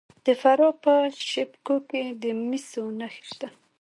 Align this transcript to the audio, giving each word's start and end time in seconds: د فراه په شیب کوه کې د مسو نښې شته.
د 0.25 0.27
فراه 0.41 0.73
په 0.83 0.93
شیب 1.27 1.51
کوه 1.65 1.79
کې 1.89 2.03
د 2.21 2.23
مسو 2.47 2.83
نښې 2.99 3.23
شته. 3.29 3.47